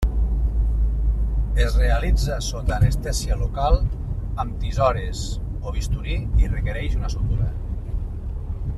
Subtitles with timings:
[1.65, 3.77] Es realitza sota anestèsia local
[4.45, 5.23] amb tisores
[5.61, 7.51] o bisturí i requereix una sutura.